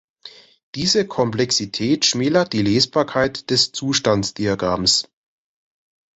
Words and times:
Diese 0.73 1.05
Komplexität 1.05 2.05
schmälert 2.07 2.53
die 2.53 2.63
Lesbarkeit 2.63 3.51
des 3.51 3.71
Zustandsdiagramms. 3.71 5.07